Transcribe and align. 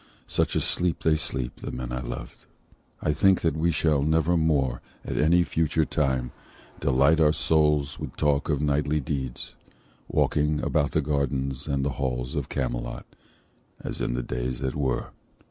Such 0.25 0.55
a 0.55 0.61
sleep 0.61 1.03
They 1.03 1.15
sleep—the 1.15 1.69
men 1.69 1.91
I 1.91 1.99
loved. 2.01 2.45
I 3.03 3.13
think 3.13 3.41
that 3.41 3.55
we 3.55 3.69
Shall 3.69 4.01
never 4.01 4.35
more, 4.35 4.81
at 5.05 5.15
any 5.15 5.43
future 5.43 5.85
time, 5.85 6.31
Delight 6.79 7.19
our 7.19 7.31
souls 7.31 7.99
with 7.99 8.15
talk 8.17 8.49
of 8.49 8.63
knightly 8.63 8.99
deeds, 8.99 9.53
Walking 10.07 10.59
about 10.63 10.93
the 10.93 11.01
gardens 11.01 11.67
and 11.67 11.85
the 11.85 11.91
halls 12.01 12.33
Of 12.33 12.49
Camelot, 12.49 13.05
as 13.81 14.01
in 14.01 14.15
the 14.15 14.23
days 14.23 14.57
that 14.61 14.73
were. 14.73 15.11